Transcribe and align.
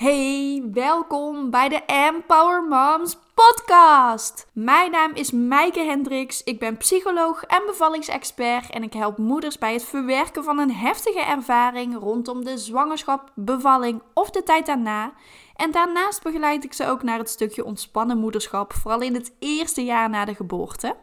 Hey, 0.00 0.62
welkom 0.72 1.50
bij 1.50 1.68
de 1.68 1.82
Empower 1.86 2.64
Moms 2.64 3.18
podcast. 3.34 4.46
Mijn 4.52 4.90
naam 4.90 5.14
is 5.14 5.30
Maaike 5.30 5.80
Hendricks. 5.80 6.42
Ik 6.42 6.58
ben 6.58 6.76
psycholoog 6.76 7.42
en 7.42 7.62
bevallingsexpert 7.66 8.70
en 8.70 8.82
ik 8.82 8.92
help 8.92 9.18
moeders 9.18 9.58
bij 9.58 9.72
het 9.72 9.84
verwerken 9.84 10.44
van 10.44 10.58
een 10.58 10.72
heftige 10.72 11.20
ervaring 11.20 11.98
rondom 11.98 12.44
de 12.44 12.58
zwangerschap, 12.58 13.32
bevalling 13.34 14.02
of 14.14 14.30
de 14.30 14.42
tijd 14.42 14.66
daarna. 14.66 15.12
En 15.56 15.70
daarnaast 15.70 16.22
begeleid 16.22 16.64
ik 16.64 16.72
ze 16.72 16.86
ook 16.86 17.02
naar 17.02 17.18
het 17.18 17.30
stukje 17.30 17.64
ontspannen 17.64 18.18
moederschap, 18.18 18.72
vooral 18.72 19.00
in 19.00 19.14
het 19.14 19.32
eerste 19.38 19.84
jaar 19.84 20.10
na 20.10 20.24
de 20.24 20.34
geboorte. 20.34 20.96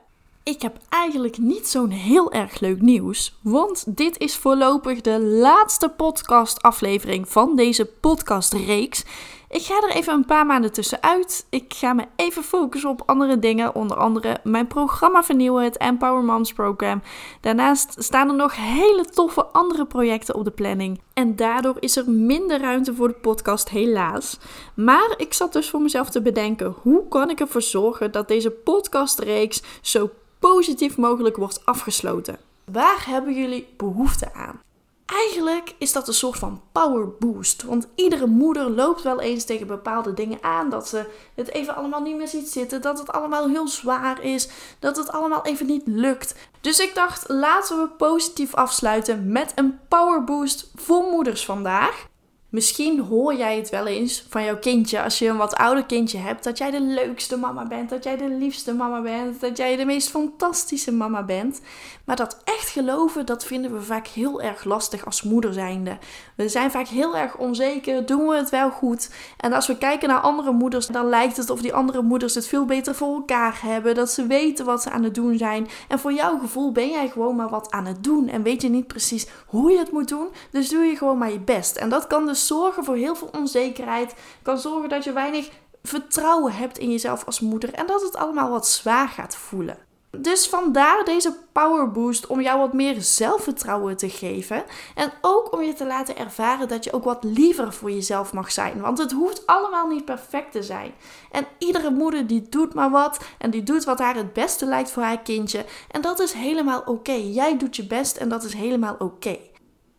Ik 0.47 0.61
heb 0.61 0.77
eigenlijk 0.89 1.37
niet 1.37 1.67
zo'n 1.67 1.89
heel 1.89 2.31
erg 2.31 2.59
leuk 2.59 2.81
nieuws, 2.81 3.37
want 3.41 3.97
dit 3.97 4.17
is 4.17 4.35
voorlopig 4.35 5.01
de 5.01 5.19
laatste 5.21 5.89
podcastaflevering 5.89 7.29
van 7.29 7.55
deze 7.55 7.85
podcastreeks. 7.85 9.05
Ik 9.49 9.61
ga 9.61 9.81
er 9.81 9.95
even 9.95 10.13
een 10.13 10.25
paar 10.25 10.45
maanden 10.45 10.73
tussenuit. 10.73 11.45
Ik 11.49 11.73
ga 11.73 11.93
me 11.93 12.05
even 12.15 12.43
focussen 12.43 12.89
op 12.89 13.03
andere 13.05 13.39
dingen, 13.39 13.75
onder 13.75 13.97
andere 13.97 14.37
mijn 14.43 14.67
programma 14.67 15.23
vernieuwen, 15.23 15.63
het 15.63 15.77
Empower 15.77 16.23
Moms 16.23 16.53
Program. 16.53 17.01
Daarnaast 17.41 17.95
staan 17.97 18.29
er 18.29 18.35
nog 18.35 18.55
hele 18.55 19.05
toffe 19.05 19.45
andere 19.45 19.85
projecten 19.85 20.35
op 20.35 20.43
de 20.43 20.51
planning. 20.51 21.01
En 21.13 21.35
daardoor 21.35 21.75
is 21.79 21.97
er 21.97 22.09
minder 22.09 22.59
ruimte 22.59 22.95
voor 22.95 23.07
de 23.07 23.13
podcast, 23.13 23.69
helaas. 23.69 24.37
Maar 24.73 25.13
ik 25.17 25.33
zat 25.33 25.53
dus 25.53 25.69
voor 25.69 25.81
mezelf 25.81 26.09
te 26.09 26.21
bedenken: 26.21 26.75
hoe 26.81 27.07
kan 27.07 27.29
ik 27.29 27.39
ervoor 27.39 27.61
zorgen 27.61 28.11
dat 28.11 28.27
deze 28.27 28.51
podcastreeks 28.51 29.61
zo 29.81 30.09
positief 30.39 30.97
mogelijk 30.97 31.37
wordt 31.37 31.65
afgesloten. 31.65 32.37
Waar 32.71 33.03
hebben 33.05 33.33
jullie 33.33 33.67
behoefte 33.77 34.33
aan? 34.33 34.61
Eigenlijk 35.07 35.75
is 35.77 35.91
dat 35.91 36.07
een 36.07 36.13
soort 36.13 36.39
van 36.39 36.61
power 36.71 37.09
boost. 37.19 37.63
Want 37.63 37.87
iedere 37.95 38.25
moeder 38.25 38.69
loopt 38.69 39.01
wel 39.01 39.19
eens 39.21 39.45
tegen 39.45 39.67
bepaalde 39.67 40.13
dingen 40.13 40.43
aan. 40.43 40.69
Dat 40.69 40.87
ze 40.87 41.05
het 41.35 41.49
even 41.49 41.75
allemaal 41.75 42.01
niet 42.01 42.17
meer 42.17 42.27
ziet 42.27 42.49
zitten. 42.49 42.81
Dat 42.81 42.99
het 42.99 43.11
allemaal 43.11 43.47
heel 43.47 43.67
zwaar 43.67 44.23
is. 44.23 44.49
Dat 44.79 44.97
het 44.97 45.11
allemaal 45.11 45.45
even 45.45 45.65
niet 45.65 45.83
lukt. 45.85 46.35
Dus 46.61 46.79
ik 46.79 46.95
dacht, 46.95 47.29
laten 47.29 47.81
we 47.81 47.87
positief 47.87 48.53
afsluiten 48.53 49.31
met 49.31 49.51
een 49.55 49.79
power 49.87 50.23
boost 50.23 50.71
voor 50.75 51.03
moeders 51.11 51.45
vandaag. 51.45 52.07
Misschien 52.49 52.99
hoor 52.99 53.35
jij 53.35 53.57
het 53.57 53.69
wel 53.69 53.87
eens 53.87 54.25
van 54.29 54.43
jouw 54.43 54.57
kindje 54.57 55.03
als 55.03 55.19
je 55.19 55.27
een 55.27 55.37
wat 55.37 55.55
ouder 55.55 55.85
kindje 55.85 56.17
hebt. 56.17 56.43
Dat 56.43 56.57
jij 56.57 56.71
de 56.71 56.81
leukste 56.81 57.37
mama 57.37 57.67
bent. 57.67 57.89
Dat 57.89 58.03
jij 58.03 58.17
de 58.17 58.29
liefste 58.29 58.73
mama 58.73 59.01
bent. 59.01 59.41
Dat 59.41 59.57
jij 59.57 59.75
de 59.75 59.85
meest 59.85 60.09
fantastische 60.09 60.91
mama 60.91 61.23
bent. 61.23 61.61
Maar 62.05 62.15
dat 62.15 62.41
echt 62.43 62.69
geloven, 62.69 63.25
dat 63.25 63.45
vinden 63.45 63.73
we 63.73 63.81
vaak 63.81 64.07
heel 64.07 64.41
erg 64.41 64.63
lastig 64.63 65.05
als 65.05 65.23
moeder 65.23 65.53
zijnde. 65.53 65.97
We 66.35 66.49
zijn 66.49 66.71
vaak 66.71 66.87
heel 66.87 67.17
erg 67.17 67.37
onzeker. 67.37 68.05
Doen 68.05 68.27
we 68.27 68.35
het 68.35 68.49
wel 68.49 68.69
goed? 68.69 69.09
En 69.37 69.53
als 69.53 69.67
we 69.67 69.77
kijken 69.77 70.09
naar 70.09 70.19
andere 70.19 70.51
moeders, 70.51 70.87
dan 70.87 71.09
lijkt 71.09 71.37
het 71.37 71.49
of 71.49 71.61
die 71.61 71.73
andere 71.73 72.01
moeders 72.01 72.35
het 72.35 72.47
veel 72.47 72.65
beter 72.65 72.95
voor 72.95 73.13
elkaar 73.13 73.59
hebben. 73.61 73.95
Dat 73.95 74.11
ze 74.11 74.27
weten 74.27 74.65
wat 74.65 74.81
ze 74.81 74.89
aan 74.89 75.03
het 75.03 75.15
doen 75.15 75.37
zijn. 75.37 75.67
En 75.87 75.99
voor 75.99 76.13
jouw 76.13 76.39
gevoel 76.39 76.71
ben 76.71 76.89
jij 76.89 77.09
gewoon 77.09 77.35
maar 77.35 77.49
wat 77.49 77.71
aan 77.71 77.85
het 77.85 78.03
doen. 78.03 78.29
En 78.29 78.43
weet 78.43 78.61
je 78.61 78.69
niet 78.69 78.87
precies 78.87 79.27
hoe 79.45 79.71
je 79.71 79.77
het 79.77 79.91
moet 79.91 80.07
doen. 80.07 80.27
Dus 80.51 80.69
doe 80.69 80.83
je 80.83 80.95
gewoon 80.95 81.17
maar 81.17 81.31
je 81.31 81.39
best. 81.39 81.75
En 81.75 81.89
dat 81.89 82.07
kan 82.07 82.25
dus 82.25 82.36
zorgen 82.45 82.83
voor 82.83 82.95
heel 82.95 83.15
veel 83.15 83.29
onzekerheid. 83.31 84.13
Kan 84.41 84.57
zorgen 84.57 84.89
dat 84.89 85.03
je 85.03 85.11
weinig 85.11 85.49
vertrouwen 85.83 86.53
hebt 86.53 86.77
in 86.77 86.91
jezelf 86.91 87.25
als 87.25 87.39
moeder. 87.39 87.73
En 87.73 87.87
dat 87.87 88.01
het 88.01 88.15
allemaal 88.15 88.49
wat 88.49 88.67
zwaar 88.67 89.07
gaat 89.07 89.35
voelen. 89.35 89.77
Dus 90.11 90.47
vandaar 90.47 91.03
deze 91.05 91.35
power 91.51 91.91
boost 91.91 92.27
om 92.27 92.41
jou 92.41 92.59
wat 92.59 92.73
meer 92.73 93.01
zelfvertrouwen 93.01 93.97
te 93.97 94.09
geven. 94.09 94.63
En 94.95 95.11
ook 95.21 95.53
om 95.53 95.61
je 95.61 95.73
te 95.73 95.85
laten 95.85 96.17
ervaren 96.17 96.67
dat 96.67 96.83
je 96.83 96.93
ook 96.93 97.03
wat 97.03 97.23
liever 97.23 97.73
voor 97.73 97.91
jezelf 97.91 98.33
mag 98.33 98.51
zijn. 98.51 98.81
Want 98.81 98.97
het 98.97 99.11
hoeft 99.11 99.47
allemaal 99.47 99.87
niet 99.87 100.05
perfect 100.05 100.51
te 100.51 100.63
zijn. 100.63 100.93
En 101.31 101.47
iedere 101.57 101.89
moeder 101.89 102.27
die 102.27 102.49
doet 102.49 102.73
maar 102.73 102.89
wat. 102.89 103.17
En 103.37 103.49
die 103.49 103.63
doet 103.63 103.83
wat 103.83 103.99
haar 103.99 104.15
het 104.15 104.33
beste 104.33 104.65
lijkt 104.65 104.91
voor 104.91 105.03
haar 105.03 105.21
kindje. 105.21 105.65
En 105.91 106.01
dat 106.01 106.19
is 106.19 106.31
helemaal 106.31 106.81
oké. 106.85 107.11
Jij 107.11 107.57
doet 107.57 107.75
je 107.75 107.87
best 107.87 108.17
en 108.17 108.29
dat 108.29 108.43
is 108.43 108.53
helemaal 108.53 108.95
oké. 108.99 109.37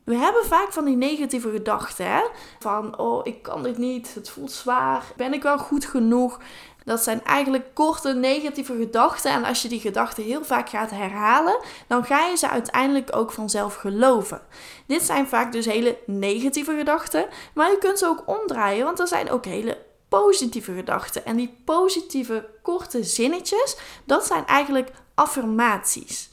We 0.09 0.17
hebben 0.17 0.45
vaak 0.45 0.73
van 0.73 0.85
die 0.85 0.97
negatieve 0.97 1.51
gedachten. 1.51 2.07
Hè? 2.07 2.23
Van, 2.59 2.99
oh, 2.99 3.21
ik 3.27 3.43
kan 3.43 3.63
dit 3.63 3.79
niet. 3.79 4.15
Het 4.15 4.31
voelt 4.31 4.53
zwaar. 4.53 5.05
Ben 5.17 5.33
ik 5.33 5.43
wel 5.43 5.59
goed 5.59 5.85
genoeg? 5.85 6.41
Dat 6.85 7.03
zijn 7.03 7.25
eigenlijk 7.25 7.75
korte 7.75 8.15
negatieve 8.15 8.77
gedachten. 8.77 9.31
En 9.31 9.45
als 9.45 9.63
je 9.63 9.69
die 9.69 9.81
gedachten 9.81 10.23
heel 10.23 10.45
vaak 10.45 10.69
gaat 10.69 10.91
herhalen, 10.91 11.59
dan 11.87 12.05
ga 12.05 12.27
je 12.27 12.37
ze 12.37 12.49
uiteindelijk 12.49 13.17
ook 13.17 13.33
vanzelf 13.33 13.75
geloven. 13.75 14.41
Dit 14.87 15.03
zijn 15.03 15.29
vaak 15.29 15.53
dus 15.53 15.67
hele 15.67 15.99
negatieve 16.07 16.77
gedachten. 16.77 17.27
Maar 17.55 17.71
je 17.71 17.79
kunt 17.79 17.99
ze 17.99 18.07
ook 18.07 18.23
omdraaien, 18.27 18.85
want 18.85 19.01
er 19.01 19.09
zijn 19.09 19.31
ook 19.31 19.45
hele 19.45 19.79
positieve 20.09 20.75
gedachten. 20.75 21.25
En 21.25 21.37
die 21.37 21.63
positieve 21.65 22.49
korte 22.63 23.05
zinnetjes, 23.05 23.77
dat 24.05 24.27
zijn 24.27 24.47
eigenlijk 24.47 24.91
affirmaties. 25.15 26.31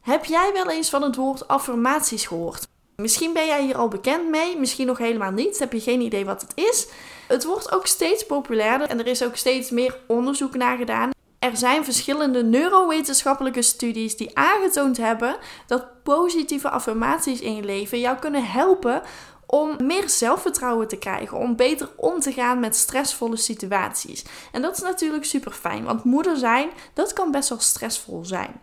Heb 0.00 0.24
jij 0.24 0.50
wel 0.52 0.70
eens 0.70 0.90
van 0.90 1.02
het 1.02 1.16
woord 1.16 1.48
affirmaties 1.48 2.26
gehoord? 2.26 2.72
Misschien 2.96 3.32
ben 3.32 3.46
jij 3.46 3.62
hier 3.64 3.76
al 3.76 3.88
bekend 3.88 4.28
mee, 4.28 4.58
misschien 4.58 4.86
nog 4.86 4.98
helemaal 4.98 5.30
niet. 5.30 5.58
Heb 5.58 5.72
je 5.72 5.80
geen 5.80 6.00
idee 6.00 6.24
wat 6.24 6.40
het 6.40 6.52
is? 6.54 6.88
Het 7.28 7.44
wordt 7.44 7.72
ook 7.72 7.86
steeds 7.86 8.26
populairder 8.26 8.88
en 8.88 8.98
er 8.98 9.06
is 9.06 9.24
ook 9.24 9.36
steeds 9.36 9.70
meer 9.70 9.98
onderzoek 10.06 10.54
naar 10.54 10.76
gedaan. 10.76 11.10
Er 11.38 11.56
zijn 11.56 11.84
verschillende 11.84 12.42
neurowetenschappelijke 12.42 13.62
studies 13.62 14.16
die 14.16 14.36
aangetoond 14.38 14.96
hebben 14.96 15.36
dat 15.66 16.02
positieve 16.02 16.68
affirmaties 16.68 17.40
in 17.40 17.56
je 17.56 17.62
leven 17.62 18.00
jou 18.00 18.18
kunnen 18.18 18.44
helpen 18.44 19.02
om 19.46 19.76
meer 19.82 20.08
zelfvertrouwen 20.08 20.88
te 20.88 20.96
krijgen, 20.96 21.38
om 21.38 21.56
beter 21.56 21.88
om 21.96 22.20
te 22.20 22.32
gaan 22.32 22.60
met 22.60 22.76
stressvolle 22.76 23.36
situaties. 23.36 24.24
En 24.52 24.62
dat 24.62 24.76
is 24.76 24.82
natuurlijk 24.82 25.24
super 25.24 25.52
fijn, 25.52 25.84
want 25.84 26.04
moeder 26.04 26.36
zijn, 26.36 26.70
dat 26.94 27.12
kan 27.12 27.30
best 27.30 27.48
wel 27.48 27.60
stressvol 27.60 28.24
zijn. 28.24 28.60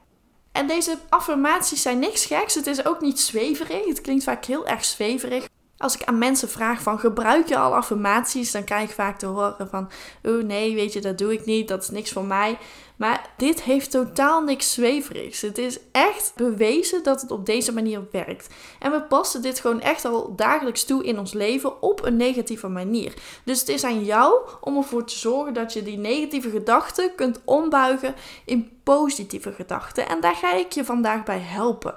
En 0.52 0.68
deze 0.68 0.98
affirmaties 1.10 1.82
zijn 1.82 2.00
niks 2.00 2.26
geks. 2.26 2.56
Het 2.56 2.68
is 2.68 2.86
ook 2.86 3.02
niet 3.02 3.20
zweverig. 3.20 3.86
Het 3.86 4.02
klinkt 4.02 4.24
vaak 4.24 4.46
heel 4.46 4.68
erg 4.68 4.86
zweverig. 4.86 5.48
Als 5.78 5.96
ik 5.96 6.04
aan 6.04 6.18
mensen 6.18 6.50
vraag 6.50 6.82
van 6.82 7.00
gebruik 7.00 7.48
je 7.48 7.58
al 7.58 7.76
affirmaties, 7.76 8.52
dan 8.52 8.64
krijg 8.64 8.90
ik 8.90 8.96
vaak 8.96 9.20
te 9.20 9.26
horen 9.26 9.68
van 9.70 9.90
oh 10.24 10.44
nee, 10.44 10.76
weet 10.76 10.94
je, 10.94 11.02
dat 11.02 11.18
doe 11.18 11.34
ik 11.34 11.46
niet, 11.46 11.68
dat 11.68 11.84
is 11.84 11.90
niks 11.90 12.12
voor 12.12 12.26
mij. 12.26 12.58
Maar 13.02 13.30
dit 13.38 13.62
heeft 13.62 13.92
totaal 13.92 14.42
niks 14.42 14.74
zweverigs. 14.74 15.42
Het 15.42 15.58
is 15.58 15.80
echt 15.92 16.34
bewezen 16.36 17.04
dat 17.04 17.22
het 17.22 17.32
op 17.32 17.46
deze 17.46 17.74
manier 17.74 18.08
werkt. 18.12 18.50
En 18.80 18.92
we 18.92 19.02
passen 19.02 19.42
dit 19.42 19.60
gewoon 19.60 19.82
echt 19.82 20.06
al 20.06 20.36
dagelijks 20.36 20.84
toe 20.84 21.04
in 21.04 21.20
ons 21.20 21.34
leven 21.34 21.82
op 21.82 22.06
een 22.06 22.18
negatieve 22.18 22.68
manier. 22.68 23.14
Dus 23.44 23.60
het 23.60 23.70
is 23.70 23.84
aan 23.84 24.04
jou 24.04 24.34
om 24.62 24.78
ervoor 24.78 25.06
te 25.06 25.18
zorgen 25.18 25.54
dat 25.54 25.74
je 25.74 25.84
die 25.84 25.98
negatieve 25.98 26.50
gedachten 26.50 27.16
kunt 27.16 27.42
ombuigen 27.46 28.16
in 28.46 28.70
positieve 28.84 29.52
gedachten. 29.52 30.08
En 30.08 30.22
daar 30.22 30.36
ga 30.36 30.54
ik 30.54 30.72
je 30.72 30.86
vandaag 30.86 31.24
bij 31.24 31.40
helpen. 31.40 31.96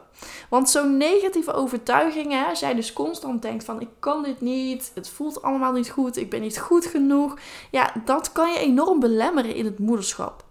Want 0.48 0.70
zo'n 0.70 0.96
negatieve 0.96 1.52
overtuigingen, 1.52 2.46
als 2.46 2.60
jij 2.60 2.74
dus 2.74 2.92
constant 2.92 3.42
denkt 3.42 3.64
van 3.64 3.80
ik 3.80 3.88
kan 3.98 4.22
dit 4.22 4.40
niet, 4.40 4.90
het 4.94 5.08
voelt 5.08 5.42
allemaal 5.42 5.72
niet 5.72 5.90
goed, 5.90 6.16
ik 6.16 6.30
ben 6.30 6.40
niet 6.40 6.58
goed 6.58 6.86
genoeg, 6.86 7.38
ja, 7.70 7.92
dat 8.04 8.32
kan 8.32 8.52
je 8.52 8.58
enorm 8.58 9.00
belemmeren 9.00 9.54
in 9.54 9.64
het 9.64 9.78
moederschap. 9.78 10.43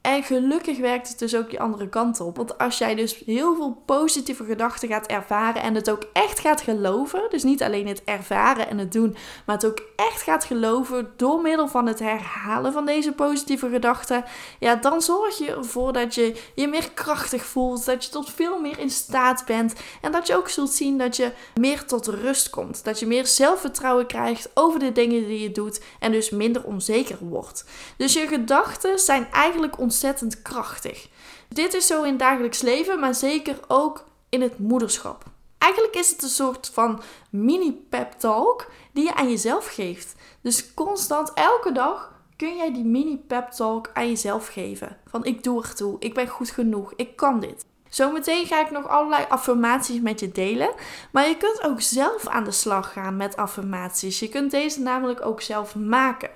En 0.00 0.22
gelukkig 0.22 0.78
werkt 0.78 1.08
het 1.08 1.18
dus 1.18 1.36
ook 1.36 1.50
die 1.50 1.60
andere 1.60 1.88
kant 1.88 2.20
op. 2.20 2.36
Want 2.36 2.58
als 2.58 2.78
jij 2.78 2.94
dus 2.94 3.22
heel 3.26 3.54
veel 3.54 3.82
positieve 3.86 4.44
gedachten 4.44 4.88
gaat 4.88 5.06
ervaren 5.06 5.62
en 5.62 5.74
het 5.74 5.90
ook 5.90 6.04
echt 6.12 6.38
gaat 6.38 6.60
geloven, 6.60 7.22
dus 7.30 7.42
niet 7.42 7.62
alleen 7.62 7.86
het 7.86 8.04
ervaren 8.04 8.68
en 8.68 8.78
het 8.78 8.92
doen, 8.92 9.16
maar 9.46 9.56
het 9.56 9.66
ook 9.66 9.82
echt 9.96 10.22
gaat 10.22 10.44
geloven 10.44 11.12
door 11.16 11.40
middel 11.40 11.68
van 11.68 11.86
het 11.86 11.98
herhalen 11.98 12.72
van 12.72 12.86
deze 12.86 13.12
positieve 13.12 13.68
gedachten, 13.68 14.24
ja, 14.58 14.74
dan 14.74 15.02
zorg 15.02 15.38
je 15.38 15.54
ervoor 15.54 15.92
dat 15.92 16.14
je 16.14 16.42
je 16.54 16.68
meer 16.68 16.90
krachtig 16.90 17.44
voelt, 17.44 17.84
dat 17.84 18.04
je 18.04 18.10
tot 18.10 18.30
veel 18.30 18.60
meer 18.60 18.78
in 18.78 18.90
staat 18.90 19.44
bent 19.46 19.74
en 20.00 20.12
dat 20.12 20.26
je 20.26 20.36
ook 20.36 20.48
zult 20.48 20.72
zien 20.72 20.98
dat 20.98 21.16
je 21.16 21.32
meer 21.54 21.84
tot 21.84 22.06
rust 22.06 22.50
komt, 22.50 22.84
dat 22.84 22.98
je 22.98 23.06
meer 23.06 23.26
zelfvertrouwen 23.26 24.06
krijgt 24.06 24.50
over 24.54 24.78
de 24.78 24.92
dingen 24.92 25.26
die 25.26 25.40
je 25.40 25.52
doet 25.52 25.80
en 25.98 26.12
dus 26.12 26.30
minder 26.30 26.64
onzeker 26.64 27.18
wordt. 27.20 27.64
Dus 27.96 28.12
je 28.12 28.26
gedachten 28.26 28.98
zijn 28.98 29.28
eigenlijk 29.32 29.78
ontzettend 29.90 30.42
krachtig. 30.42 31.08
Dit 31.48 31.74
is 31.74 31.86
zo 31.86 32.02
in 32.02 32.10
het 32.10 32.18
dagelijks 32.18 32.60
leven, 32.60 33.00
maar 33.00 33.14
zeker 33.14 33.58
ook 33.68 34.04
in 34.28 34.42
het 34.42 34.58
moederschap. 34.58 35.24
Eigenlijk 35.58 35.94
is 35.94 36.10
het 36.10 36.22
een 36.22 36.28
soort 36.28 36.70
van 36.72 37.00
mini-pep 37.30 38.12
talk 38.12 38.66
die 38.92 39.04
je 39.04 39.14
aan 39.14 39.30
jezelf 39.30 39.66
geeft. 39.66 40.14
Dus 40.40 40.74
constant, 40.74 41.32
elke 41.34 41.72
dag 41.72 42.12
kun 42.36 42.56
jij 42.56 42.72
die 42.72 42.84
mini-pep 42.84 43.50
talk 43.50 43.90
aan 43.94 44.08
jezelf 44.08 44.48
geven. 44.48 44.96
Van 45.06 45.24
ik 45.24 45.42
doe 45.42 45.62
ertoe, 45.62 45.96
ik 45.98 46.14
ben 46.14 46.28
goed 46.28 46.50
genoeg, 46.50 46.92
ik 46.96 47.16
kan 47.16 47.40
dit. 47.40 47.64
Zometeen 47.90 48.46
ga 48.46 48.60
ik 48.60 48.70
nog 48.70 48.88
allerlei 48.88 49.24
affirmaties 49.28 50.00
met 50.00 50.20
je 50.20 50.32
delen. 50.32 50.70
Maar 51.12 51.28
je 51.28 51.36
kunt 51.36 51.62
ook 51.62 51.80
zelf 51.80 52.26
aan 52.26 52.44
de 52.44 52.50
slag 52.50 52.92
gaan 52.92 53.16
met 53.16 53.36
affirmaties. 53.36 54.18
Je 54.18 54.28
kunt 54.28 54.50
deze 54.50 54.80
namelijk 54.80 55.26
ook 55.26 55.40
zelf 55.40 55.74
maken. 55.74 56.30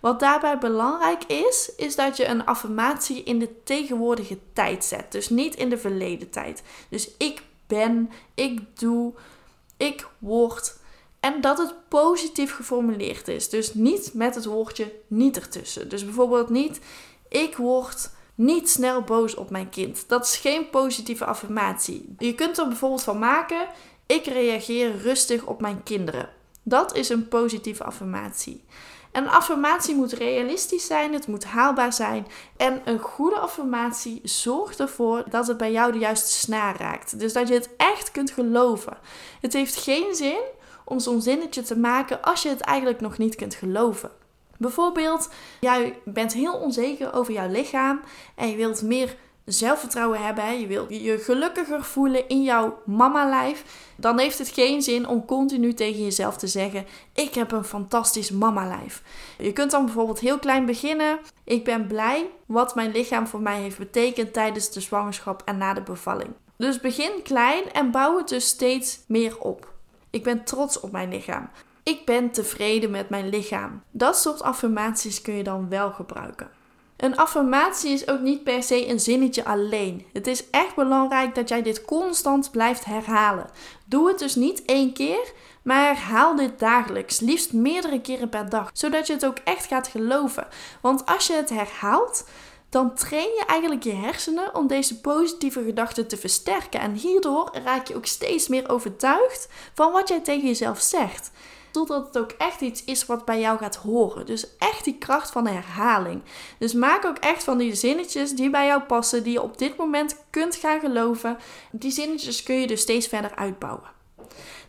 Wat 0.00 0.20
daarbij 0.20 0.58
belangrijk 0.58 1.24
is, 1.24 1.72
is 1.76 1.96
dat 1.96 2.16
je 2.16 2.26
een 2.26 2.46
affirmatie 2.46 3.22
in 3.22 3.38
de 3.38 3.62
tegenwoordige 3.62 4.38
tijd 4.52 4.84
zet. 4.84 5.12
Dus 5.12 5.28
niet 5.28 5.54
in 5.54 5.68
de 5.68 5.78
verleden 5.78 6.30
tijd. 6.30 6.62
Dus 6.88 7.10
ik 7.16 7.42
ben, 7.66 8.10
ik 8.34 8.78
doe, 8.78 9.12
ik 9.76 10.06
word. 10.18 10.78
En 11.20 11.40
dat 11.40 11.58
het 11.58 11.74
positief 11.88 12.54
geformuleerd 12.54 13.28
is. 13.28 13.48
Dus 13.48 13.74
niet 13.74 14.10
met 14.14 14.34
het 14.34 14.44
woordje 14.44 14.92
niet 15.06 15.36
ertussen. 15.36 15.88
Dus 15.88 16.04
bijvoorbeeld 16.04 16.48
niet 16.48 16.80
ik 17.30 17.56
word 17.56 18.10
niet 18.40 18.70
snel 18.70 19.02
boos 19.02 19.34
op 19.34 19.50
mijn 19.50 19.68
kind. 19.68 20.04
Dat 20.08 20.24
is 20.24 20.36
geen 20.36 20.70
positieve 20.70 21.24
affirmatie. 21.24 22.14
Je 22.18 22.34
kunt 22.34 22.58
er 22.58 22.68
bijvoorbeeld 22.68 23.02
van 23.02 23.18
maken 23.18 23.66
ik 24.06 24.26
reageer 24.26 24.96
rustig 24.96 25.44
op 25.44 25.60
mijn 25.60 25.82
kinderen. 25.82 26.28
Dat 26.62 26.96
is 26.96 27.08
een 27.08 27.28
positieve 27.28 27.84
affirmatie. 27.84 28.64
een 29.12 29.28
affirmatie 29.28 29.94
moet 29.94 30.12
realistisch 30.12 30.86
zijn, 30.86 31.12
het 31.12 31.26
moet 31.26 31.44
haalbaar 31.44 31.92
zijn. 31.92 32.26
En 32.56 32.80
een 32.84 32.98
goede 32.98 33.38
affirmatie 33.38 34.20
zorgt 34.22 34.80
ervoor 34.80 35.24
dat 35.28 35.46
het 35.46 35.56
bij 35.56 35.72
jou 35.72 35.92
de 35.92 35.98
juiste 35.98 36.30
snaar 36.30 36.76
raakt. 36.76 37.18
Dus 37.18 37.32
dat 37.32 37.48
je 37.48 37.54
het 37.54 37.70
echt 37.76 38.10
kunt 38.10 38.30
geloven. 38.30 38.98
Het 39.40 39.52
heeft 39.52 39.76
geen 39.76 40.14
zin 40.14 40.40
om 40.84 40.98
zo'n 40.98 41.22
zinnetje 41.22 41.62
te 41.62 41.78
maken 41.78 42.22
als 42.22 42.42
je 42.42 42.48
het 42.48 42.60
eigenlijk 42.60 43.00
nog 43.00 43.18
niet 43.18 43.34
kunt 43.34 43.54
geloven. 43.54 44.10
Bijvoorbeeld, 44.60 45.28
jij 45.60 45.98
bent 46.04 46.32
heel 46.32 46.54
onzeker 46.54 47.12
over 47.12 47.32
jouw 47.32 47.48
lichaam 47.48 48.00
en 48.34 48.50
je 48.50 48.56
wilt 48.56 48.82
meer 48.82 49.16
zelfvertrouwen 49.44 50.24
hebben, 50.24 50.60
je 50.60 50.66
wilt 50.66 50.90
je 50.90 51.18
gelukkiger 51.18 51.84
voelen 51.84 52.28
in 52.28 52.42
jouw 52.42 52.82
mama-lijf, 52.86 53.64
dan 53.96 54.18
heeft 54.18 54.38
het 54.38 54.48
geen 54.48 54.82
zin 54.82 55.08
om 55.08 55.24
continu 55.24 55.74
tegen 55.74 56.02
jezelf 56.02 56.36
te 56.36 56.46
zeggen: 56.46 56.86
Ik 57.14 57.34
heb 57.34 57.52
een 57.52 57.64
fantastisch 57.64 58.30
mama-lijf. 58.30 59.02
Je 59.38 59.52
kunt 59.52 59.70
dan 59.70 59.84
bijvoorbeeld 59.84 60.20
heel 60.20 60.38
klein 60.38 60.66
beginnen. 60.66 61.18
Ik 61.44 61.64
ben 61.64 61.86
blij 61.86 62.30
wat 62.46 62.74
mijn 62.74 62.90
lichaam 62.90 63.26
voor 63.26 63.40
mij 63.40 63.60
heeft 63.60 63.78
betekend 63.78 64.32
tijdens 64.32 64.70
de 64.70 64.80
zwangerschap 64.80 65.42
en 65.44 65.58
na 65.58 65.74
de 65.74 65.82
bevalling. 65.82 66.30
Dus 66.56 66.80
begin 66.80 67.22
klein 67.22 67.72
en 67.72 67.90
bouw 67.90 68.16
het 68.16 68.28
dus 68.28 68.46
steeds 68.46 69.00
meer 69.06 69.38
op. 69.38 69.72
Ik 70.10 70.22
ben 70.22 70.44
trots 70.44 70.80
op 70.80 70.92
mijn 70.92 71.08
lichaam. 71.08 71.50
Ik 71.90 72.04
ben 72.04 72.30
tevreden 72.30 72.90
met 72.90 73.08
mijn 73.08 73.28
lichaam. 73.28 73.82
Dat 73.90 74.16
soort 74.16 74.42
affirmaties 74.42 75.22
kun 75.22 75.34
je 75.34 75.42
dan 75.42 75.68
wel 75.68 75.90
gebruiken. 75.90 76.50
Een 76.96 77.16
affirmatie 77.16 77.92
is 77.92 78.08
ook 78.08 78.20
niet 78.20 78.44
per 78.44 78.62
se 78.62 78.88
een 78.88 79.00
zinnetje 79.00 79.44
alleen. 79.44 80.06
Het 80.12 80.26
is 80.26 80.50
echt 80.50 80.74
belangrijk 80.74 81.34
dat 81.34 81.48
jij 81.48 81.62
dit 81.62 81.84
constant 81.84 82.50
blijft 82.50 82.84
herhalen. 82.84 83.50
Doe 83.86 84.08
het 84.08 84.18
dus 84.18 84.34
niet 84.34 84.64
één 84.64 84.92
keer, 84.92 85.32
maar 85.62 85.84
herhaal 85.84 86.36
dit 86.36 86.58
dagelijks, 86.58 87.20
liefst 87.20 87.52
meerdere 87.52 88.00
keren 88.00 88.28
per 88.28 88.48
dag, 88.48 88.70
zodat 88.72 89.06
je 89.06 89.12
het 89.12 89.26
ook 89.26 89.38
echt 89.44 89.66
gaat 89.66 89.88
geloven. 89.88 90.46
Want 90.80 91.06
als 91.06 91.26
je 91.26 91.34
het 91.34 91.50
herhaalt, 91.50 92.24
dan 92.68 92.94
train 92.94 93.34
je 93.36 93.44
eigenlijk 93.46 93.82
je 93.82 93.94
hersenen 93.94 94.54
om 94.54 94.66
deze 94.66 95.00
positieve 95.00 95.64
gedachten 95.64 96.08
te 96.08 96.16
versterken. 96.16 96.80
En 96.80 96.94
hierdoor 96.94 97.50
raak 97.64 97.86
je 97.86 97.96
ook 97.96 98.06
steeds 98.06 98.48
meer 98.48 98.68
overtuigd 98.68 99.48
van 99.74 99.92
wat 99.92 100.08
jij 100.08 100.20
tegen 100.20 100.46
jezelf 100.46 100.80
zegt. 100.80 101.30
Totdat 101.70 102.06
het 102.06 102.18
ook 102.18 102.30
echt 102.30 102.60
iets 102.60 102.84
is 102.84 103.06
wat 103.06 103.24
bij 103.24 103.40
jou 103.40 103.58
gaat 103.58 103.76
horen. 103.76 104.26
Dus 104.26 104.56
echt 104.58 104.84
die 104.84 104.98
kracht 104.98 105.30
van 105.30 105.46
herhaling. 105.46 106.22
Dus 106.58 106.72
maak 106.72 107.04
ook 107.04 107.18
echt 107.18 107.44
van 107.44 107.58
die 107.58 107.74
zinnetjes 107.74 108.32
die 108.32 108.50
bij 108.50 108.66
jou 108.66 108.82
passen, 108.82 109.22
die 109.22 109.32
je 109.32 109.42
op 109.42 109.58
dit 109.58 109.76
moment 109.76 110.16
kunt 110.30 110.56
gaan 110.56 110.80
geloven. 110.80 111.38
Die 111.70 111.90
zinnetjes 111.90 112.42
kun 112.42 112.54
je 112.54 112.66
dus 112.66 112.80
steeds 112.80 113.06
verder 113.06 113.34
uitbouwen. 113.34 113.98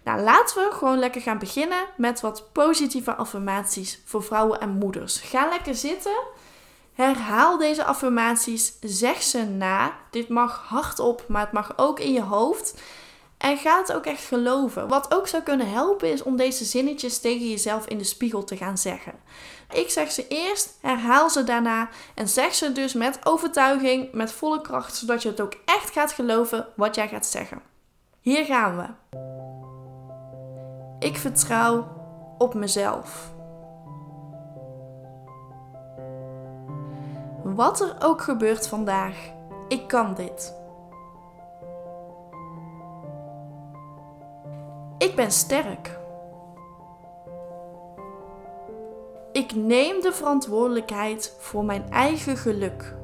Nou, 0.04 0.22
laten 0.22 0.64
we 0.64 0.72
gewoon 0.74 1.00
lekker 1.00 1.22
gaan 1.22 1.40
beginnen 1.40 1.86
met 1.98 2.22
wat 2.22 2.50
positieve 2.52 3.16
affirmaties 3.16 4.02
voor 4.06 4.24
vrouwen 4.24 4.60
en 4.60 4.70
moeders. 4.70 5.20
Ga 5.20 5.50
lekker 5.50 5.76
zitten. 5.76 6.24
Herhaal 6.94 7.58
deze 7.58 7.84
affirmaties. 7.84 8.74
Zeg 8.82 9.22
ze 9.22 9.44
na. 9.44 9.94
Dit 10.12 10.30
mag 10.30 10.64
hardop, 10.68 11.26
maar 11.28 11.42
het 11.42 11.52
mag 11.52 11.74
ook 11.76 12.00
in 12.00 12.14
je 12.14 12.22
hoofd. 12.22 12.82
En 13.42 13.58
ga 13.58 13.78
het 13.78 13.94
ook 13.94 14.06
echt 14.06 14.24
geloven. 14.24 14.88
Wat 14.88 15.14
ook 15.14 15.28
zou 15.28 15.44
kunnen 15.44 15.70
helpen 15.70 16.12
is 16.12 16.24
om 16.24 16.36
deze 16.36 16.66
zinnetjes 16.66 17.20
tegen 17.20 17.50
jezelf 17.50 17.86
in 17.86 17.98
de 17.98 18.04
spiegel 18.04 18.44
te 18.44 18.58
gaan 18.58 18.78
zeggen. 18.78 19.14
Ik 19.74 19.90
zeg 19.90 20.12
ze 20.12 20.28
eerst, 20.28 20.78
herhaal 20.82 21.30
ze 21.30 21.44
daarna 21.44 21.90
en 22.16 22.28
zeg 22.28 22.54
ze 22.54 22.72
dus 22.72 22.94
met 22.94 23.20
overtuiging, 23.24 24.12
met 24.12 24.32
volle 24.32 24.62
kracht, 24.62 24.96
zodat 24.96 25.22
je 25.22 25.30
het 25.30 25.42
ook 25.42 25.54
echt 25.66 25.92
gaat 25.92 26.12
geloven 26.12 26.68
wat 26.76 26.96
jij 26.96 27.08
gaat 27.08 27.26
zeggen. 27.26 27.62
Hier 28.20 28.46
gaan 28.46 28.78
we. 28.78 29.18
Ik 31.00 31.18
vertrouw 31.18 31.88
op 32.38 32.54
mezelf. 32.54 33.32
Wat 37.44 37.82
er 37.82 37.96
ook 38.00 38.22
gebeurt 38.22 38.68
vandaag, 38.68 39.16
ik 39.68 39.88
kan 39.88 40.14
dit. 40.14 40.61
Ik 45.02 45.16
ben 45.16 45.32
sterk. 45.32 46.00
Ik 49.32 49.56
neem 49.56 50.02
de 50.02 50.12
verantwoordelijkheid 50.12 51.36
voor 51.40 51.66
mijn 51.66 51.90
eigen 51.90 52.38
geluk. 52.38 52.96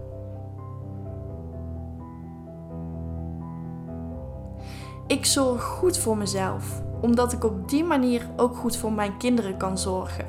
Ik 5.07 5.25
zorg 5.25 5.63
goed 5.63 5.97
voor 5.97 6.17
mezelf, 6.17 6.81
omdat 7.01 7.33
ik 7.33 7.44
op 7.44 7.69
die 7.69 7.83
manier 7.83 8.29
ook 8.35 8.55
goed 8.55 8.77
voor 8.77 8.91
mijn 8.91 9.17
kinderen 9.17 9.57
kan 9.57 9.77
zorgen. 9.77 10.25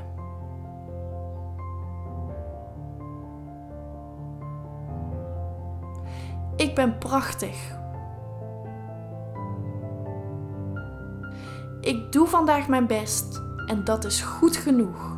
Ik 6.57 6.75
ben 6.75 6.99
prachtig 6.99 7.78
Ik 11.89 12.13
doe 12.13 12.27
vandaag 12.27 12.69
mijn 12.69 12.87
best 12.87 13.43
en 13.67 13.85
dat 13.85 14.05
is 14.05 14.23
goed 14.23 14.57
genoeg. 14.57 15.17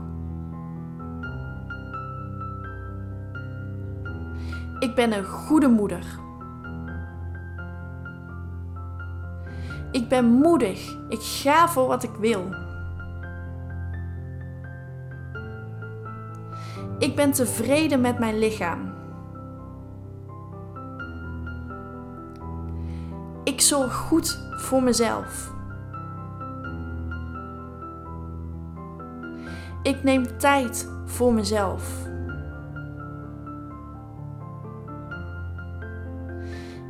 Ik 4.79 4.95
ben 4.95 5.13
een 5.13 5.25
goede 5.25 5.69
moeder. 5.69 6.19
Ik 9.91 10.09
ben 10.09 10.25
moedig. 10.25 10.97
Ik 11.09 11.21
ga 11.21 11.69
voor 11.69 11.87
wat 11.87 12.03
ik 12.03 12.15
wil. 12.19 12.55
Ik 16.99 17.17
ben 17.17 17.33
tevreden 17.33 18.01
met 18.01 18.19
mijn 18.19 18.39
lichaam. 18.39 18.93
Ik 23.45 23.61
zorg 23.61 23.95
goed 23.95 24.39
voor 24.57 24.83
mezelf. 24.83 25.59
Ik 29.83 30.03
neem 30.03 30.39
tijd 30.39 30.89
voor 31.05 31.33
mezelf. 31.33 32.09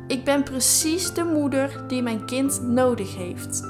Ik 0.07 0.23
ben 0.23 0.43
precies 0.43 1.13
de 1.13 1.23
moeder 1.23 1.83
die 1.87 2.01
mijn 2.01 2.25
kind 2.25 2.61
nodig 2.61 3.15
heeft. 3.15 3.69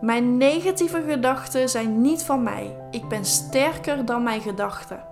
Mijn 0.00 0.36
negatieve 0.36 1.02
gedachten 1.08 1.68
zijn 1.68 2.00
niet 2.00 2.22
van 2.22 2.42
mij. 2.42 2.76
Ik 2.90 3.08
ben 3.08 3.24
sterker 3.24 4.04
dan 4.04 4.22
mijn 4.22 4.40
gedachten. 4.40 5.09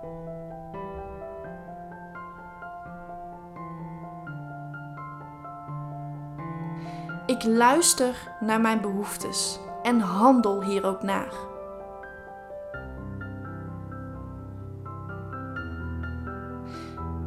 Ik 7.39 7.45
luister 7.45 8.15
naar 8.39 8.61
mijn 8.61 8.81
behoeftes 8.81 9.59
en 9.83 9.99
handel 9.99 10.63
hier 10.63 10.85
ook 10.85 11.03
naar. 11.03 11.33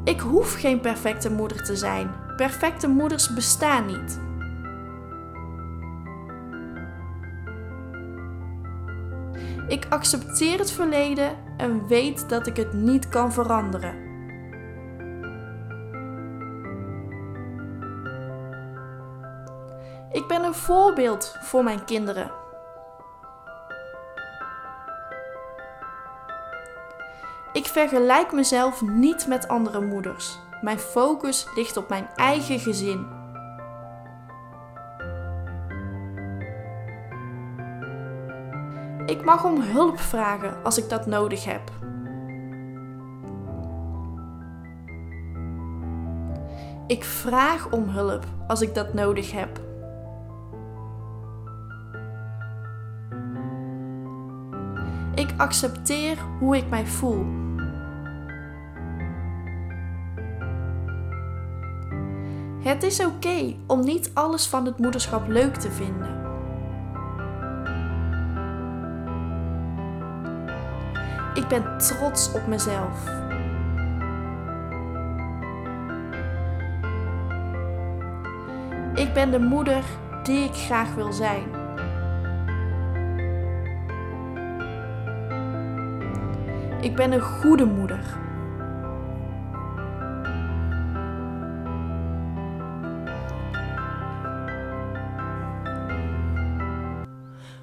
Ik 0.04 0.20
hoef 0.20 0.60
geen 0.60 0.80
perfecte 0.80 1.30
moeder 1.30 1.64
te 1.64 1.76
zijn. 1.76 2.10
Perfecte 2.36 2.88
moeders 2.88 3.34
bestaan 3.34 3.86
niet. 3.86 4.20
Ik 9.68 9.86
accepteer 9.88 10.58
het 10.58 10.72
verleden 10.72 11.36
en 11.56 11.86
weet 11.86 12.28
dat 12.28 12.46
ik 12.46 12.56
het 12.56 12.72
niet 12.72 13.08
kan 13.08 13.32
veranderen. 13.32 14.11
Ik 20.12 20.26
ben 20.26 20.44
een 20.44 20.54
voorbeeld 20.54 21.36
voor 21.40 21.64
mijn 21.64 21.84
kinderen. 21.84 22.30
Ik 27.52 27.66
vergelijk 27.66 28.32
mezelf 28.32 28.82
niet 28.82 29.26
met 29.26 29.48
andere 29.48 29.80
moeders. 29.80 30.38
Mijn 30.60 30.78
focus 30.78 31.46
ligt 31.54 31.76
op 31.76 31.88
mijn 31.88 32.08
eigen 32.16 32.58
gezin. 32.58 33.06
Ik 39.06 39.24
mag 39.24 39.44
om 39.44 39.60
hulp 39.60 40.00
vragen 40.00 40.64
als 40.64 40.78
ik 40.78 40.88
dat 40.88 41.06
nodig 41.06 41.44
heb. 41.44 41.70
Ik 46.86 47.04
vraag 47.04 47.70
om 47.70 47.88
hulp 47.88 48.24
als 48.46 48.60
ik 48.60 48.74
dat 48.74 48.94
nodig 48.94 49.32
heb. 49.32 49.71
Accepteer 55.42 56.18
hoe 56.38 56.56
ik 56.56 56.68
mij 56.68 56.86
voel. 56.86 57.26
Het 62.60 62.82
is 62.82 63.04
oké 63.04 63.54
om 63.66 63.84
niet 63.84 64.10
alles 64.14 64.46
van 64.46 64.66
het 64.66 64.78
moederschap 64.78 65.28
leuk 65.28 65.54
te 65.54 65.70
vinden. 65.70 66.20
Ik 71.34 71.48
ben 71.48 71.78
trots 71.78 72.32
op 72.32 72.46
mezelf. 72.46 73.04
Ik 78.94 79.12
ben 79.14 79.30
de 79.30 79.40
moeder 79.40 79.84
die 80.22 80.44
ik 80.44 80.54
graag 80.54 80.94
wil 80.94 81.12
zijn. 81.12 81.61
Ik 86.82 86.96
ben 86.96 87.12
een 87.12 87.20
goede 87.20 87.64
moeder. 87.64 88.20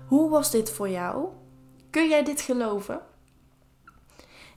Hoe 0.08 0.30
was 0.30 0.52
dit 0.52 0.72
voor 0.72 0.90
jou? 0.90 1.28
Kun 1.90 2.10
jij 2.10 2.24
dit 2.24 2.42
geloven? 2.42 3.02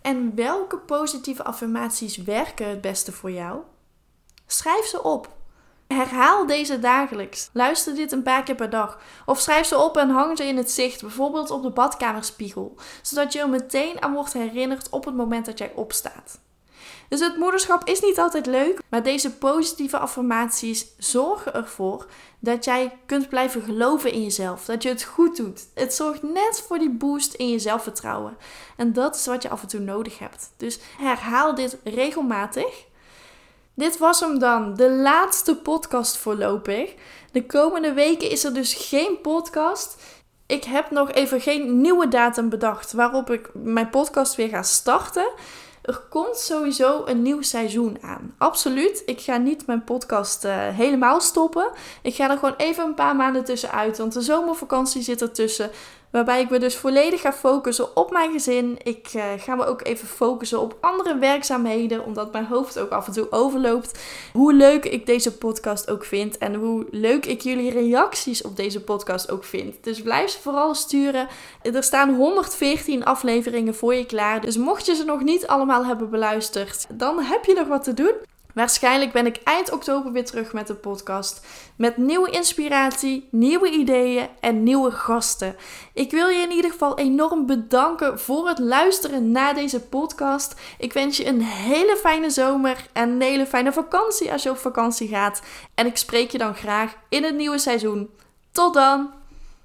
En 0.03 0.35
welke 0.35 0.79
positieve 0.79 1.45
affirmaties 1.45 2.17
werken 2.17 2.69
het 2.69 2.81
beste 2.81 3.13
voor 3.13 3.31
jou? 3.31 3.61
Schrijf 4.47 4.85
ze 4.85 5.03
op. 5.03 5.42
Herhaal 5.93 6.47
deze 6.47 6.79
dagelijks. 6.79 7.51
Luister 7.53 7.95
dit 7.95 8.13
een 8.13 8.23
paar 8.23 8.43
keer 8.43 8.55
per 8.55 8.71
dag. 8.71 8.99
Of 9.27 9.41
schrijf 9.41 9.67
ze 9.67 9.79
op 9.79 9.97
en 9.97 10.11
hang 10.11 10.37
ze 10.37 10.45
in 10.45 10.57
het 10.57 10.71
zicht, 10.71 11.01
bijvoorbeeld 11.01 11.51
op 11.51 11.63
de 11.63 11.71
badkamerspiegel, 11.71 12.77
zodat 13.03 13.33
je 13.33 13.39
er 13.39 13.49
meteen 13.49 14.03
aan 14.03 14.13
wordt 14.13 14.33
herinnerd 14.33 14.89
op 14.89 15.05
het 15.05 15.15
moment 15.15 15.47
dat 15.47 15.59
jij 15.59 15.73
opstaat. 15.75 16.41
Dus 17.09 17.21
het 17.21 17.37
moederschap 17.37 17.89
is 17.89 18.01
niet 18.01 18.19
altijd 18.19 18.47
leuk, 18.47 18.79
maar 18.89 19.03
deze 19.03 19.37
positieve 19.37 19.99
affirmaties 19.99 20.87
zorgen 20.99 21.55
ervoor 21.55 22.07
dat 22.39 22.65
jij 22.65 22.99
kunt 23.07 23.29
blijven 23.29 23.63
geloven 23.63 24.13
in 24.13 24.23
jezelf, 24.23 24.65
dat 24.65 24.83
je 24.83 24.89
het 24.89 25.03
goed 25.03 25.37
doet. 25.37 25.67
Het 25.75 25.95
zorgt 25.95 26.23
net 26.23 26.65
voor 26.67 26.79
die 26.79 26.91
boost 26.91 27.35
in 27.35 27.49
je 27.49 27.59
zelfvertrouwen. 27.59 28.37
En 28.77 28.93
dat 28.93 29.17
is 29.17 29.27
wat 29.27 29.43
je 29.43 29.49
af 29.49 29.63
en 29.63 29.69
toe 29.69 29.81
nodig 29.81 30.19
hebt. 30.19 30.53
Dus 30.57 30.79
herhaal 30.99 31.55
dit 31.55 31.79
regelmatig. 31.85 32.91
Dit 33.75 33.99
was 33.99 34.21
hem 34.21 34.39
dan, 34.39 34.75
de 34.75 34.91
laatste 34.91 35.57
podcast 35.57 36.17
voorlopig. 36.17 36.95
De 37.33 37.47
komende 37.47 37.93
weken 37.93 38.31
is 38.31 38.45
er 38.45 38.55
dus 38.55 38.75
geen 38.75 39.21
podcast. 39.23 39.97
Ik 40.47 40.65
heb 40.65 40.91
nog 40.91 41.13
even 41.13 41.41
geen 41.41 41.81
nieuwe 41.81 42.09
datum 42.09 42.49
bedacht 42.49 42.93
waarop 42.93 43.31
ik 43.31 43.51
mijn 43.53 43.91
podcast 43.91 44.35
weer 44.35 44.49
ga 44.49 44.63
starten. 44.63 45.31
Er 45.83 46.01
komt 46.11 46.37
sowieso 46.37 47.03
een 47.05 47.23
nieuw 47.23 47.43
seizoen 47.43 47.99
aan. 48.01 48.35
Absoluut. 48.39 49.03
Ik 49.07 49.21
ga 49.21 49.37
niet 49.37 49.67
mijn 49.67 49.85
podcast 49.85 50.45
uh, 50.45 50.69
helemaal 50.69 51.21
stoppen. 51.21 51.71
Ik 52.03 52.15
ga 52.15 52.31
er 52.31 52.39
gewoon 52.39 52.57
even 52.57 52.85
een 52.85 52.95
paar 52.95 53.17
maanden 53.17 53.45
tussenuit. 53.45 53.99
Want 53.99 54.13
de 54.13 54.21
zomervakantie 54.21 55.03
zit 55.03 55.23
ertussen. 55.23 55.71
Waarbij 56.13 56.41
ik 56.41 56.51
me 56.51 56.59
dus 56.59 56.77
volledig 56.77 57.21
ga 57.21 57.33
focussen 57.33 57.97
op 57.97 58.11
mijn 58.11 58.33
gezin. 58.33 58.79
Ik 58.83 59.13
uh, 59.15 59.25
ga 59.37 59.55
me 59.55 59.65
ook 59.65 59.85
even 59.85 60.09
focussen 60.09 60.61
op 60.61 60.77
andere 60.81 61.19
werkzaamheden, 61.19 62.05
omdat 62.05 62.33
mijn 62.33 62.45
hoofd 62.45 62.79
ook 62.79 62.91
af 62.91 63.07
en 63.07 63.13
toe 63.13 63.27
overloopt. 63.31 63.99
Hoe 64.33 64.53
leuk 64.53 64.85
ik 64.85 65.07
deze 65.07 65.37
podcast 65.37 65.91
ook 65.91 66.05
vind 66.05 66.39
en 66.39 66.55
hoe 66.55 66.87
leuk 66.91 67.27
ik 67.27 67.41
jullie 67.41 67.71
reacties 67.71 68.43
op 68.43 68.57
deze 68.57 68.81
podcast 68.81 69.31
ook 69.31 69.45
vind. 69.45 69.85
Dus 69.85 70.03
blijf 70.03 70.31
ze 70.31 70.41
vooral 70.41 70.75
sturen. 70.75 71.29
Er 71.63 71.83
staan 71.83 72.15
114 72.15 73.05
afleveringen 73.05 73.75
voor 73.75 73.95
je 73.95 74.07
klaar. 74.07 74.41
Dus 74.41 74.57
mocht 74.57 74.87
je 74.87 74.95
ze 74.95 75.05
nog 75.05 75.23
niet 75.23 75.47
allemaal 75.47 75.85
hebben 75.85 76.11
beluisterd, 76.11 76.87
dan 76.93 77.21
heb 77.21 77.45
je 77.45 77.55
nog 77.55 77.69
wat 77.69 77.85
te 77.85 77.95
doen. 77.95 78.15
Waarschijnlijk 78.55 79.13
ben 79.13 79.27
ik 79.27 79.41
eind 79.45 79.73
oktober 79.73 80.13
weer 80.13 80.25
terug 80.25 80.53
met 80.53 80.67
de 80.67 80.75
podcast. 80.75 81.47
Met 81.77 81.97
nieuwe 81.97 82.31
inspiratie, 82.31 83.29
nieuwe 83.31 83.71
ideeën 83.71 84.29
en 84.41 84.63
nieuwe 84.63 84.91
gasten. 84.91 85.57
Ik 85.95 86.11
wil 86.11 86.29
je 86.29 86.43
in 86.43 86.51
ieder 86.51 86.71
geval 86.71 86.99
enorm 86.99 87.47
bedanken 87.47 88.21
voor 88.21 88.49
het 88.49 88.59
luisteren 88.59 89.31
naar 89.31 89.55
deze 89.55 89.81
podcast. 89.81 90.55
Ik 90.79 90.93
wens 90.93 91.17
je 91.17 91.27
een 91.27 91.43
hele 91.43 91.97
fijne 91.97 92.31
zomer 92.31 92.87
en 92.93 93.09
een 93.09 93.23
hele 93.23 93.47
fijne 93.47 93.73
vakantie 93.73 94.33
als 94.33 94.43
je 94.43 94.51
op 94.51 94.59
vakantie 94.59 95.09
gaat. 95.09 95.43
En 95.75 95.87
ik 95.87 95.97
spreek 95.97 96.31
je 96.31 96.39
dan 96.39 96.55
graag 96.55 96.95
in 97.09 97.25
het 97.25 97.35
nieuwe 97.35 97.59
seizoen. 97.59 98.11
Tot 98.53 98.75
dan! 98.75 99.22